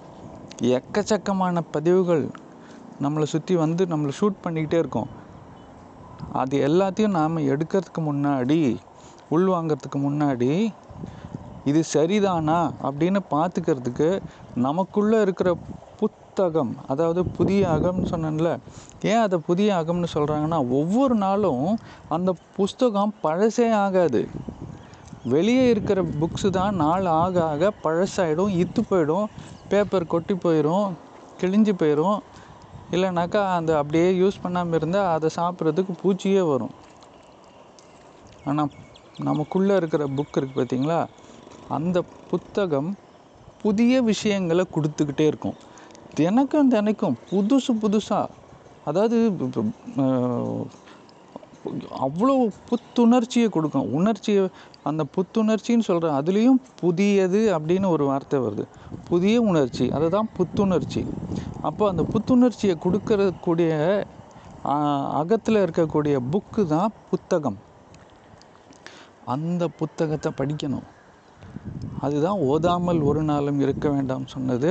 [0.77, 2.25] எக்கச்சக்கமான பதிவுகள்
[3.05, 5.11] நம்மளை சுற்றி வந்து நம்மளை ஷூட் பண்ணிக்கிட்டே இருக்கோம்.
[6.41, 8.59] அது எல்லாத்தையும் நாம் எடுக்கிறதுக்கு முன்னாடி
[9.37, 10.51] உள்வாங்கிறதுக்கு முன்னாடி
[11.71, 14.09] இது சரிதானா அப்படின்னு பார்த்துக்கிறதுக்கு
[14.57, 15.57] நமக்குள்ளே இருக்கிற
[16.01, 18.51] புத்தகம் அதாவது புதிய அகம்னு சொன்னேன்ல
[19.03, 21.67] ஏன் அதை புதிய அகம்னு சொல்கிறாங்கன்னா ஒவ்வொரு நாளும்
[22.09, 24.29] அந்த புஸ்தகம் பழசே ஆகாது.
[25.25, 29.27] வெளியே இருக்கிற புக்ஸு தான் நாள் ஆக ஆக பழசாயிடும் இத்து போயிடும்
[29.69, 30.89] பேப்பர் கொட்டி போயிடும்
[31.41, 32.19] கிழிஞ்சு போயிடும்
[32.91, 36.75] இல்லைனாக்கா அந்த அப்படியே யூஸ் பண்ணாமல் இருந்தால் அதை சாப்பிட்றதுக்கு பூச்சியே வரும்.
[38.45, 38.71] ஆனால்
[39.19, 41.07] நமக்குள்ளே இருக்கிற புக் இருக்குது பார்த்தீங்களா
[41.69, 42.91] அந்த புத்தகம்
[43.65, 45.59] புதிய விஷயங்களை கொடுத்துக்கிட்டே இருக்கும்.
[46.19, 48.33] தினக்கும் தினைக்கும் புதுசு புதுசாக
[48.89, 49.17] அதாவது
[52.07, 52.35] அவ்வளோ
[52.69, 53.87] புத்துணர்ச்சியை கொடுக்கும்.
[53.99, 54.43] உணர்ச்சியை
[54.89, 58.65] அந்த புத்துணர்ச்சின்னு சொல்கிறேன் அதுலேயும் புதியது அப்படின்னு ஒரு வார்த்தை வருது.
[59.11, 61.03] புதிய உணர்ச்சி அதுதான் புத்துணர்ச்சி.
[61.69, 63.71] அப்போ அந்த புத்துணர்ச்சியை கொடுக்கறக்கூடிய
[65.21, 67.59] அகத்தில் இருக்கக்கூடிய புக்கு தான் புத்தகம்.
[69.35, 70.87] அந்த புத்தகத்தை படிக்கணும்.
[72.05, 74.71] அதுதான் ஓதாமல் ஒரு நாளும் இருக்க வேண்டாம் சொன்னது.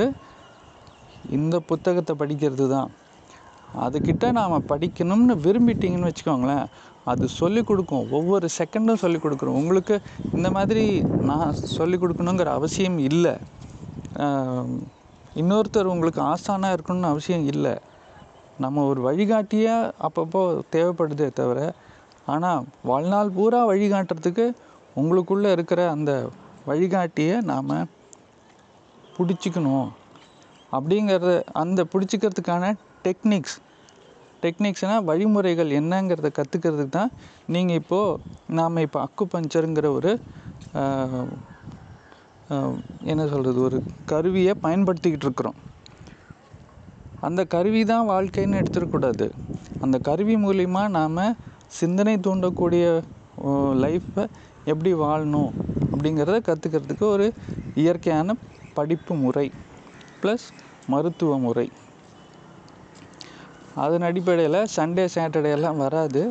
[1.36, 2.90] இந்த புத்தகத்தை படிக்கிறது தான்
[3.84, 6.66] அதுக்கிட்ட நாம் படிக்கணும்னு விரும்பிட்டீங்கன்னு வச்சுக்கோங்களேன்
[7.12, 8.04] அது சொல்லிக் கொடுக்கும்.
[8.18, 9.58] ஒவ்வொரு செகண்டும் சொல்லிக் கொடுக்குறோம்.
[9.60, 9.94] உங்களுக்கு
[10.36, 10.84] இந்த மாதிரி
[11.30, 13.34] நான் சொல்லிக் கொடுக்கணுங்கிற அவசியம் இல்லை.
[15.36, 17.74] இன்னொருத்தர் உங்களுக்கு ஆசானாக இருக்கணும்னு அவசியம் இல்லை.
[18.64, 20.42] நம்ம ஒரு வழிகாட்டியாக அப்பப்போ
[20.74, 21.60] தேவைப்படுதே தவிர
[22.32, 24.46] ஆனால் வாழ்நாள் பூரா வழிகாட்டுறதுக்கு
[24.96, 26.12] உங்களுக்குள்ளே இருக்கிற அந்த
[26.68, 27.72] வழிகாட்டியை நாம்
[29.16, 29.88] பிடிச்சிக்கணும்.
[30.76, 32.72] அப்படிங்கிறத அந்த பிடிச்சிக்கிறதுக்கான
[33.06, 33.56] டெக்னிக்ஸ்
[34.42, 37.12] டெக்னிக்ஸ்னால் வழிமுறைகள் என்னங்கிறத கற்றுக்கிறதுக்கு தான்
[37.54, 38.18] நீங்கள் இப்போது
[38.58, 40.12] நாம் இப்போ அக்கு பஞ்சருங்கிற ஒரு
[43.10, 43.78] என்ன சொல்கிறது ஒரு
[44.10, 45.58] கருவியை பயன்படுத்திக்கிட்டு இருக்கிறோம்.
[47.26, 49.26] அந்த கருவி தான் வாழ்க்கைன்னு எடுத்துடக்கூடாது.
[49.84, 51.22] அந்த கருவி மூலிமா நாம்
[51.78, 52.84] சிந்தனை தூண்டக்கூடிய
[53.84, 54.24] லைஃப்பை
[54.70, 55.50] எப்படி வாழணும்
[55.92, 57.26] அப்படிங்கிறத கற்றுக்கிறதுக்கு ஒரு
[57.82, 58.36] இயற்கையான
[58.74, 59.46] படிப்பு முறை
[60.22, 60.46] ப்ளஸ்
[60.92, 61.66] மருத்துவ முறை.
[63.84, 66.22] அதன் அடிப்படையில் சண்டே சாட்டர்டே எல்லாம் வராது.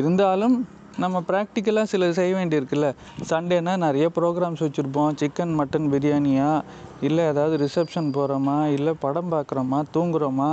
[0.00, 0.56] இருந்தாலும்
[0.98, 2.88] நம்ம ப்ராக்டிக்கலாக சில செய்ய வேண்டியிருக்குல்ல.
[3.30, 5.14] சண்டேனா நிறைய ப்ரோக்ராம்ஸ் வச்சுருப்போம்.
[5.20, 6.50] சிக்கன் மட்டன் பிரியாணியா
[7.00, 10.52] இல்லை ஏதாவது ரிசப்ஷன் போகிறோமா இல்லை படம் பார்க்குறோமா தூங்குறோமா?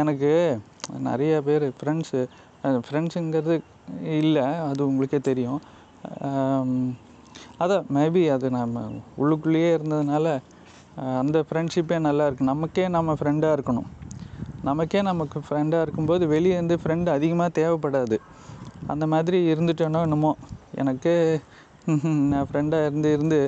[0.00, 0.32] எனக்கு
[1.08, 2.20] நிறைய பேர் ஃப்ரெண்ட்ஸு
[2.86, 3.54] ஃப்ரெண்ட்ஸுங்கிறது
[4.18, 5.60] இல்லை அது உங்களுக்கே தெரியும்.
[7.62, 8.84] அதான் மேபி அது நம்ம
[9.22, 10.26] உள்ளுக்குள்ளேயே இருந்ததுனால
[11.20, 12.50] அந்த ஃப்ரெண்ட்ஷிப்பே நல்லா இருக்கு.
[12.52, 13.88] நமக்கே நம்ம ஃப்ரெண்டாக இருக்கணும்.
[14.68, 18.16] நமக்கே நமக்கு ஃப்ரெண்டாக இருக்கும்போது வெளியே இருந்து ஃப்ரெண்டு அதிகமாக தேவைப்படாது.
[18.92, 20.32] அந்த மாதிரி இருந்துட்டேனோ என்னமோ.
[20.82, 21.12] எனக்கு
[22.32, 23.38] நான் ஃப்ரெண்டாக இருந்து இருந்து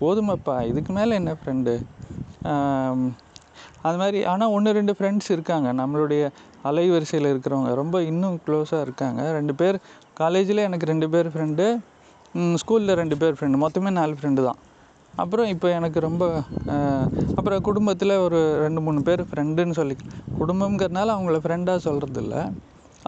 [0.00, 1.72] போதுமாப்பா இதுக்கு மேலே என்ன ஃப்ரெண்டு
[3.86, 5.68] அது மாதிரி ஆனால் ஒன்று ரெண்டு ஃப்ரெண்ட்ஸ் இருக்காங்க.
[5.80, 6.22] நம்மளுடைய
[6.68, 9.20] அலைவரிசையில் இருக்கிறவங்க ரொம்ப இன்னும் க்ளோஸாக இருக்காங்க.
[9.38, 9.76] ரெண்டு பேர்
[10.20, 11.66] காலேஜில் எனக்கு ரெண்டு பேர் ஃப்ரெண்டு
[12.62, 14.58] ஸ்கூலில் ரெண்டு பேர் ஃப்ரெண்டு மொத்தமே நாலு ஃப்ரெண்டு தான்.
[15.22, 16.24] அப்புறம் இப்போ எனக்கு ரொம்ப
[17.38, 19.96] அப்புறம் குடும்பத்தில் ஒரு ரெண்டு மூணு பேர் ஃப்ரெண்டுன்னு சொல்லி
[20.40, 22.36] குடும்பம்ங்கிறதுனால அவங்கள ஃப்ரெண்டாக சொல்கிறதில்ல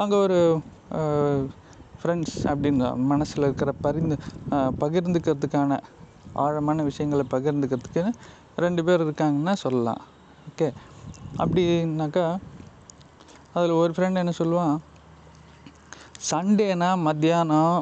[0.02, 0.38] அங்கே ஒரு
[2.00, 4.16] ஃப்ரெண்ட்ஸ் அப்படின்னு மனசில் இருக்கிற பரிந்து
[4.82, 5.78] பகிர்ந்துக்கிறதுக்கான
[6.44, 8.02] ஆழமான விஷயங்களை பகிர்ந்துக்கிறதுக்கு
[8.64, 10.00] ரெண்டு பேர் இருக்காங்கன்னா சொல்லலாம்.
[10.50, 10.68] ஓகே
[11.42, 12.24] அப்படின்னாக்கா
[13.56, 14.76] அதில் ஒரு ஃப்ரெண்ட் என்ன சொல்லுவான்?
[16.30, 17.78] சண்டேனா மத்தியானம்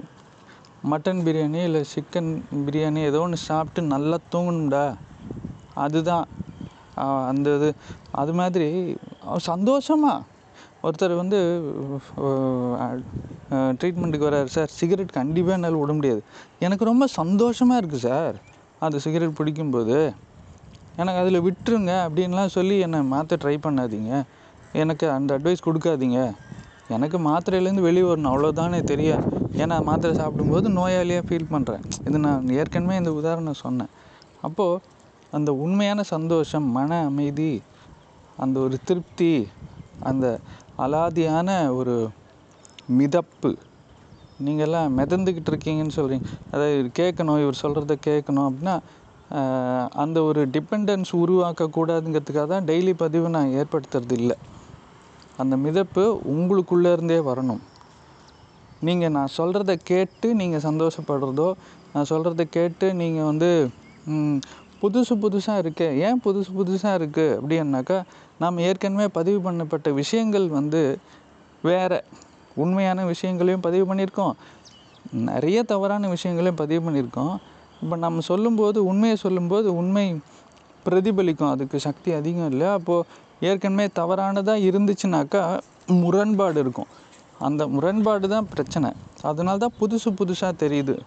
[0.91, 2.31] மட்டன் பிரியாணி இல்லை சிக்கன்
[2.67, 4.85] பிரியாணி ஏதோ ஒன்று சாப்பிட்டு நல்லா தூங்கணும்டா.
[5.85, 6.27] அதுதான்.
[7.31, 7.69] அந்த இது
[8.21, 8.69] அது மாதிரி
[9.51, 10.27] சந்தோஷமாக
[10.87, 11.39] ஒருத்தர் வந்து
[13.81, 14.71] ட்ரீட்மெண்ட்டுக்கு வராரு சார்.
[14.79, 16.23] சிகரெட் கண்டிப்பாக என்னால் விட முடியாது.
[16.67, 18.37] எனக்கு ரொம்ப சந்தோஷமாக இருக்குது சார்
[18.87, 19.99] அந்த சிகரெட் பிடிக்கும்போது.
[21.01, 24.13] எனக்கு அதில் விட்டுருங்க அப்படின்லாம் சொல்லி என்னை மாற்ற ட்ரை பண்ணாதீங்க.
[24.83, 26.19] எனக்கு அந்த அட்வைஸ் கொடுக்காதீங்க.
[26.95, 28.33] எனக்கு மாத்திரையிலேருந்து வெளியே வரணும்.
[28.33, 29.25] அவ்வளோதானே தெரியும்
[29.63, 33.91] ஏன்னா மாத்திரை சாப்பிடும்போது நோயாளியாக ஃபீல் பண்ணுறேன் இது நான் ஏற்கனவே இந்த உதாரணம் சொன்னேன்.
[34.47, 34.83] அப்போது
[35.37, 37.51] அந்த உண்மையான சந்தோஷம் மன அமைதி
[38.39, 39.33] அந்த ஒரு திருப்தி
[40.11, 40.27] அந்த
[40.85, 41.97] அலாதியான ஒரு
[42.99, 43.51] மிதப்பு.
[44.47, 48.77] நீங்கள்லாம் மிதந்துக்கிட்டு இருக்கீங்கன்னு சொல்கிறீங்க அதாவது இவர் கேட்கணும் இவர் சொல்கிறத கேட்கணும் அப்படின்னா
[50.03, 54.37] அந்த ஒரு டிபெண்டன்ஸ் உருவாக்கக்கூடாதுங்கிறதுக்காக தான் டெய்லி பதிவு நான் ஏற்படுத்துறது இல்லை
[55.43, 57.61] அந்த மிதப்பு உங்களுக்குள்ளே இருந்தே வரணும்.
[58.87, 61.49] நீங்கள் நான் சொல்கிறத கேட்டு நீங்கள் சந்தோஷப்படுறதோ
[61.95, 63.51] நான் சொல்கிறத கேட்டு நீங்கள் வந்து
[64.83, 67.99] புதுசு புதுசாக இருக்கே ஏன் புதுசு புதுசாக இருக்குது அப்படின்னாக்கா
[68.43, 70.83] நாம் ஏற்கனவே பதிவு பண்ணப்பட்ட விஷயங்கள் வந்து
[71.69, 71.99] வேறு
[72.63, 74.35] உண்மையான விஷயங்களையும் பதிவு பண்ணியிருக்கோம்.
[75.29, 77.35] நிறைய தவறான விஷயங்களையும் பதிவு பண்ணியிருக்கோம்.
[77.83, 80.07] இப்போ நம்ம சொல்லும்போது உண்மையை சொல்லும்போது உண்மை
[80.87, 81.53] பிரதிபலிக்கும்.
[81.55, 82.69] அதுக்கு சக்தி அதிகம் இல்லை.
[82.79, 83.07] அப்போது
[83.41, 86.91] ஏற்கனவே தவறானதாக இருந்துச்சுனாக்கா முரண்பாடு இருக்கும்.
[87.39, 88.91] அந்த முரண்பாடு தான் பிரச்சனை.
[89.23, 90.99] அதனால தான் புதுசு புதுசாக தெரியுது.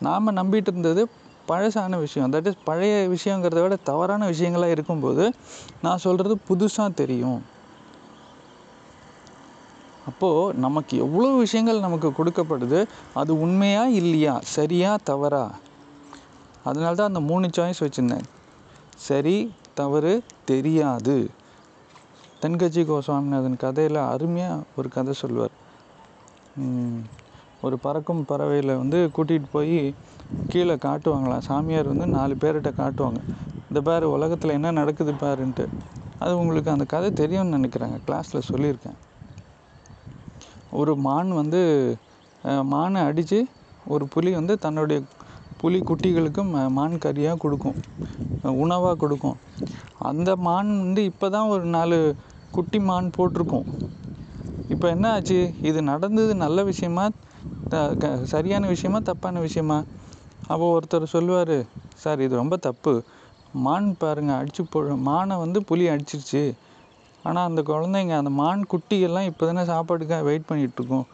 [0.00, 1.08] நாம் நம்பிட்டு இருந்தது
[1.48, 2.32] பழசான விஷயம்.
[2.32, 5.32] தட் இஸ் பழைய விஷயங்கிறத விட தவறான விஷயங்களாக இருக்கும்போது
[5.82, 7.42] நான் சொல்கிறது புதுசாக தெரியும்.
[10.06, 14.40] அப்போது நமக்கு எவ்வளோ விஷயங்கள் நமக்கு கொடுக்கப்படுது அது உண்மையா இல்லையா?
[14.42, 15.50] சரியா தவறா?
[16.64, 18.26] அதனால தான் அந்த மூணு சாய்ஸ் வச்சுருந்தேன்.
[18.96, 21.30] சரி தவறு தெரியாது.
[22.44, 25.50] தென்கஜி கோசாமிநாதன் கதையில் அருமையாக ஒரு கதை சொல்லுவார்.
[27.62, 29.94] ஒரு பறக்கும் பறவையில் வந்து கூட்டிகிட்டு போய்
[30.48, 31.38] கீழே காட்டுவாங்களாம்.
[31.38, 33.16] சாமியார் வந்து நாலு பேர்கிட்ட காட்டுவாங்க.
[33.68, 35.66] இந்த பாரு உலகத்தில் என்ன நடக்குது பாருன்ட்டு.
[36.18, 38.00] அது உங்களுக்கு அந்த கதை தெரியும்னு நினைக்கிறாங்க.
[38.06, 38.96] கிளாஸில் சொல்லியிருக்கேன்.
[40.70, 41.96] ஒரு மான் வந்து
[42.44, 43.46] மானை அடித்து
[43.86, 45.02] ஒரு புலி வந்து தன்னுடைய
[45.56, 47.74] புலி குட்டிகளுக்கு ம- மான் கறியாக கொடுக்கும்.
[48.42, 49.36] உணவாக கொடுக்கும்.
[49.98, 52.16] அந்த மான் வந்து இப்போ தான் ஒரு நாலு
[52.54, 53.64] குட்டி மான் போட்டிருக்கும்.
[54.68, 55.54] இப்போ என்ன ஆச்சு?
[55.62, 57.08] இது நடந்தது நல்ல விஷயமா?
[57.68, 58.98] த- க- சரியான விஷயமா?
[58.98, 59.82] தப்பான விஷயமா?
[60.46, 61.56] அப்போ ஒருத்தர் சொல்லுவார்
[61.94, 63.02] சார் இது ரொம்ப தப்பு.
[63.52, 66.52] மான் பாருங்கள் அடிச்சு போ மானை வந்து புலி அடிச்சிருச்சு.
[67.22, 71.04] ஆனால் அந்த குழந்தைங்க அந்த மான் குட்டியெல்லாம் இப்போ தானே சாப்பாட்டுக்காக வெயிட் பண்ணிகிட்ருக்கோம்.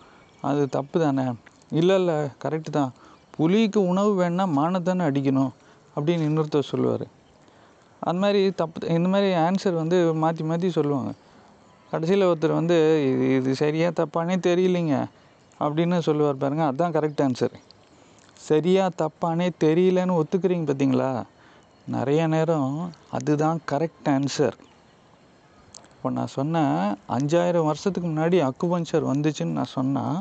[0.40, 1.22] அது தப்பு தானே
[1.70, 2.92] இல்லை இல்லை கரெக்டு தான்.
[3.30, 5.50] புலிக்கு உணவு வேணுன்னா மானை தானே அடிக்கணும்.
[5.96, 7.06] அப்படின்னு இன்னொருத்தர் சொல்லுவார்.
[8.00, 11.12] அந்த மாதிரி தப்பு இந்த மாதிரி ஆன்சர் வந்து மாற்றி மாற்றி சொல்லுவாங்க.
[11.92, 12.76] கடைசியில் ஒருத்தர் வந்து
[13.10, 14.96] இது இது சரியா தப்பானே தெரியலைங்க
[15.60, 16.64] அப்படின்னு சொல்லுவார் பாருங்க.
[16.66, 17.56] அதுதான் கரெக்ட் ஆன்சர்
[18.48, 21.10] சரியா தப்பானே தெரியலன்னு ஒத்துக்கிறீங்க பார்த்தீங்களா
[21.86, 22.74] நிறைய நேரம்
[23.10, 24.56] அதுதான் கரெக்ட் ஆன்சர்
[25.94, 26.76] இப்போ நான் சொன்னேன்
[27.16, 30.18] அஞ்சாயிரம் வருஷத்துக்கு முன்னாடி அக்குபஞ்சர் வந்துச்சுன்னு நான் சொன்னால்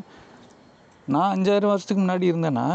[1.08, 2.66] நான் அஞ்சாயிரம் வருஷத்துக்கு முன்னாடி இருந்தேனா?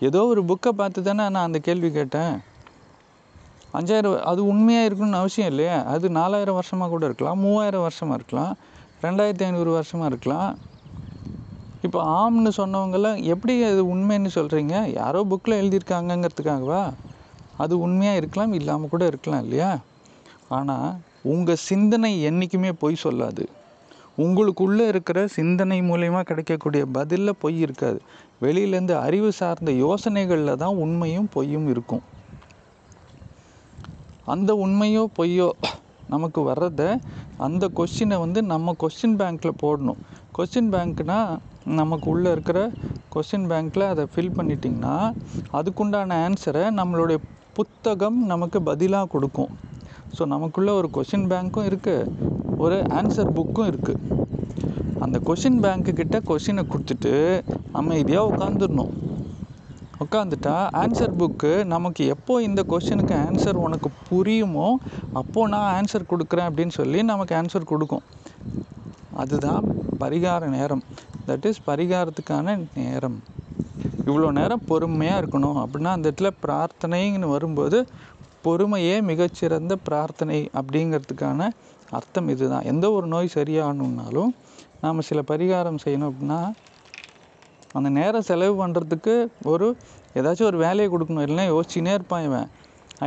[0.00, 2.34] ஏதோ ஒரு புக்கை பார்த்து தானே நான் அந்த கேள்வி கேட்டேன்.
[3.78, 5.76] அஞ்சாயிரம் அது உண்மையாக இருக்கணும்னு அவசியம் இல்லையா.
[5.94, 8.52] அது நாலாயிரம் வருஷமாக கூட இருக்கலாம் மூவாயிரம் வருஷமாக இருக்கலாம்
[9.04, 10.50] ரெண்டாயிரத்தி ஐநூறு வருஷமாக இருக்கலாம்.
[11.86, 16.84] இப்போ ஆம்னு சொன்னவங்கெல்லாம் எப்படி அது உண்மைன்னு சொல்கிறீங்க யாரோ புக்கில் எழுதியிருக்காங்கங்கிறதுக்காகவா?
[17.56, 19.72] அது உண்மையாக இருக்கலாம் இல்லாமல் கூட இருக்கலாம் இல்லையா?
[20.48, 20.88] ஆனால்
[21.32, 23.44] உங்கள் சிந்தனை என்றைக்குமே பொய் சொல்லாது.
[24.24, 28.00] உங்களுக்குள்ளே இருக்கிற சிந்தனை மூலயமா கிடைக்கக்கூடிய பதிலில் பொய் இருக்காது.
[28.42, 32.04] வெளியிலேருந்து அறிவு சார்ந்த யோசனைகளில் தான் உண்மையும் பொய்யும் இருக்கும்.
[34.32, 35.48] அந்த உண்மையோ பொய்யோ
[36.12, 36.82] நமக்கு வர்றத
[37.46, 40.00] அந்த கொஸ்டினை வந்து நம்ம கொஸ்டின் பேங்க்கில் போடணும்.
[40.36, 41.18] கொஸ்டின் பேங்க்னா
[41.80, 42.58] நமக்கு உள்ளே இருக்கிற
[43.14, 44.96] கொஸ்டின் பேங்க்கில் அதை ஃபில் பண்ணிட்டிங்கன்னா
[45.58, 47.18] அதுக்குண்டான ஆன்சரை நம்மளுடைய
[47.58, 49.52] புத்தகம் நமக்கு பதிலாக கொடுக்கும்.
[50.16, 52.10] ஸோ நமக்குள்ளே ஒரு கொஷின் பேங்க்கும் இருக்குது
[52.64, 54.02] ஒரு ஆன்சர் புக்கும் இருக்குது
[55.04, 57.12] அந்த கொஷின் பேங்க்கு கிட்ட கொஷினை கொடுத்துட்டு
[57.80, 58.92] அமைதியாக உட்காந்துடணும்
[60.02, 64.68] உட்காந்துட்டா ஆன்சர் புக்கு நமக்கு எப்போ இந்த கொஷினுக்கு ஆன்சர் உனக்கு புரியுமோ
[65.12, 68.04] அப்போது நான் ஆன்சர் கொடுக்குறேன் அப்படின்னு சொல்லி நமக்கு ஆன்சர் கொடுக்கும்.
[69.22, 69.64] அதுதான்
[70.00, 70.82] பரிகார நேரம்.
[71.28, 73.18] தட் இஸ் பரிகாரத்துக்கான நேரம்.
[74.06, 75.58] இவ்வளோ நேரம் பொறுமையாக இருக்கணும்.
[75.62, 77.78] அப்படின்னா அந்த இடத்துல பிரார்த்தனைன்னு வரும்போது
[78.46, 81.40] பொறுமையே மிகச்சிறந்த பிரார்த்தனை அப்படிங்கிறதுக்கான
[81.90, 82.66] அர்த்தம் இதுதான்.
[82.72, 84.32] எந்த ஒரு நோய் சரியாகணுன்னாலும்
[84.80, 86.40] நாம் சில பரிகாரம் செய்யணும் அப்படின்னா
[87.78, 89.14] அந்த நேரம் செலவு பண்ணுறதுக்கு
[89.52, 89.68] ஒரு
[90.18, 91.24] ஏதாச்சும் ஒரு வேலையை கொடுக்கணும்.
[91.26, 92.48] இல்லைன்னா யோசிச்சுனே இருப்பான் இவன்.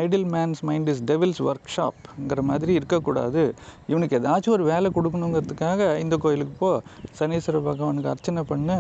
[0.01, 3.43] Idle man's mind is devil's work ஷாப்ங்கிற மாதிரி இருக்கக்கூடாது.
[3.91, 6.71] இவனுக்கு ஏதாச்சும் ஒரு வேலை கொடுக்கணுங்கிறதுக்காக இந்த கோயிலுக்கு போ.
[7.19, 8.77] சனீஸ்வர பகவானுக்கு அர்ச்சனை பண்ணு.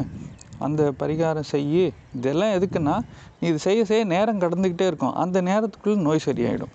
[0.65, 1.69] அந்த பரிகாரம் செய்
[2.17, 2.95] இதெல்லாம் எதுக்குன்னா
[3.39, 5.15] நீ இது செய்ய செய்ய நேரம் கடந்துக்கிட்டே இருக்கும்.
[5.23, 6.73] அந்த நேரத்துக்குள்ளே நோய் சரியாயிடும்.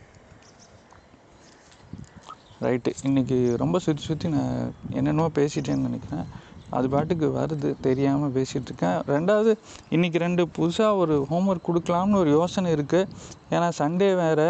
[2.65, 4.57] ரைட்டு இன்றைக்கி ரொம்ப சுற்றி சுற்றி நான்
[4.99, 6.27] என்னென்னமோ பேசிட்டேன்னு நினைக்கிறேன்.
[6.77, 9.53] அது பாட்டுக்கு வருது தெரியாமல் பேசிகிட்ருக்கேன் ரெண்டாவது
[9.97, 13.09] இன்றைக்கி ரெண்டு புதுசாக ஒரு ஹோம்ஒர்க் கொடுக்கலாம்னு ஒரு யோசனை இருக்குது
[13.55, 14.47] ஏன்னா சண்டே வேறு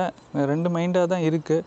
[0.52, 1.64] ரெண்டு மைண்டாக தான் இருக்குது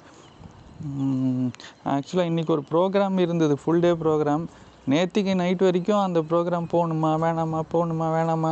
[1.95, 4.45] ஆக்சுவலாக இன்றைக்கி ஒரு ப்ரோக்ராம் இருந்தது ஃபுல் டே ப்ரோக்ராம்
[4.91, 8.51] நேற்றுக்கு நைட் வரைக்கும் அந்த ப்ரோக்ராம் போகணுமா வேணாமா போகணுமா வேணாமா.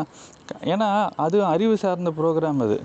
[0.74, 0.88] ஏன்னா
[1.26, 2.78] அது அறிவு சார்ந்த ப்ரோக்ராம் அது.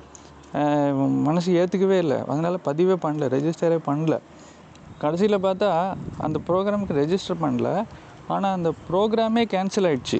[1.28, 2.18] மனசு ஏற்றுக்கவே இல்லை.
[2.32, 4.16] அதனால் பதிவே பண்ணல ரெஜிஸ்டரே பண்ணல.
[5.02, 5.70] கடைசியில் பார்த்தா
[6.26, 7.70] அந்த ப்ரோக்ராமுக்கு ரெஜிஸ்டர் பண்ணல.
[8.34, 10.18] ஆனால் அந்த ப்ரோக்ராமே கேன்சல் ஆயிடுச்சு.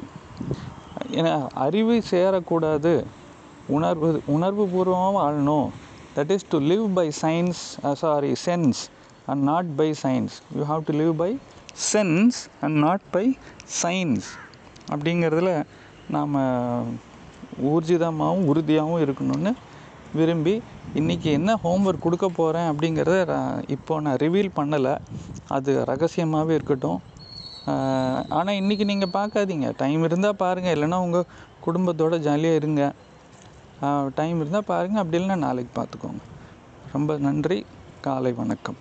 [1.19, 2.93] ஏன்னா அறிவு சேரக்கூடாது.
[3.77, 5.69] உணர்வு உணர்வு பூர்வமாக வாழணும்.
[6.17, 7.63] That is to live by science
[8.03, 8.81] sorry sense
[9.31, 11.31] and not by science you have to live by
[11.91, 13.27] sense and not by
[13.83, 14.29] science
[14.93, 15.53] அப்படிங்கிறதுல
[16.17, 16.37] நாம்
[17.73, 19.53] ஊர்ஜிதமாகவும் உறுதியாகவும் இருக்கணும்னு
[20.19, 20.55] விரும்பி
[20.99, 23.33] இன்றைக்கி என்ன ஹோம்ஒர்க் கொடுக்க போகிறேன் அப்படிங்கிறத
[23.75, 24.95] இப்போ நான் ரிவீல் பண்ணலை.
[25.57, 26.99] அது ரகசியமாகவே இருக்கட்டும்.
[28.39, 29.69] ஆனால் இன்றைக்கி நீங்கள் பார்க்காதீங்க.
[29.83, 31.31] டைம் இருந்தால் பாருங்கள் இல்லைன்னா உங்கள்
[31.67, 32.83] குடும்பத்தோடு ஜாலியாக இருங்க.
[34.21, 36.23] டைம் இருந்தால் பாருங்கள் அப்படி இல்லைன்னா நாளைக்கு பார்த்துக்கோங்க.
[36.95, 37.59] ரொம்ப நன்றி.
[38.07, 38.79] காலை வணக்கம்.